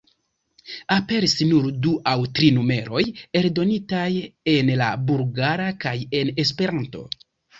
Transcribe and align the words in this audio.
Aperis 0.93 1.33
nur 1.49 1.67
du 1.83 1.91
aŭ 2.11 2.13
tri 2.39 2.49
numeroj 2.55 3.03
eldonitaj 3.41 4.07
en 4.55 4.73
la 4.83 4.89
Bulgara 5.11 5.71
kaj 5.85 5.95
en 6.21 6.33
Esperanto. 6.45 7.07